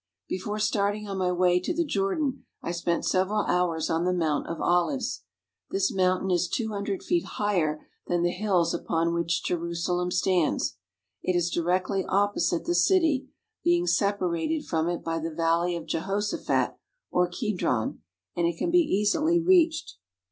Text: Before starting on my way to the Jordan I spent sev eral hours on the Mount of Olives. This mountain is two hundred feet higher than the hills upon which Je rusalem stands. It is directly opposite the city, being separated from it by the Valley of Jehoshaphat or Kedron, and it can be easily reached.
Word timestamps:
Before 0.27 0.57
starting 0.57 1.07
on 1.07 1.19
my 1.19 1.31
way 1.31 1.59
to 1.59 1.75
the 1.75 1.85
Jordan 1.85 2.43
I 2.59 2.71
spent 2.71 3.05
sev 3.05 3.27
eral 3.27 3.47
hours 3.47 3.87
on 3.87 4.03
the 4.03 4.11
Mount 4.11 4.47
of 4.47 4.59
Olives. 4.59 5.21
This 5.69 5.93
mountain 5.93 6.31
is 6.31 6.47
two 6.49 6.69
hundred 6.69 7.03
feet 7.03 7.23
higher 7.23 7.87
than 8.07 8.23
the 8.23 8.31
hills 8.31 8.73
upon 8.73 9.13
which 9.13 9.43
Je 9.43 9.53
rusalem 9.53 10.09
stands. 10.11 10.75
It 11.21 11.35
is 11.35 11.51
directly 11.51 12.03
opposite 12.09 12.65
the 12.65 12.73
city, 12.73 13.29
being 13.63 13.85
separated 13.85 14.65
from 14.65 14.89
it 14.89 15.03
by 15.03 15.19
the 15.19 15.35
Valley 15.35 15.75
of 15.75 15.85
Jehoshaphat 15.85 16.73
or 17.11 17.29
Kedron, 17.29 17.99
and 18.35 18.47
it 18.47 18.57
can 18.57 18.71
be 18.71 18.79
easily 18.79 19.39
reached. 19.39 19.97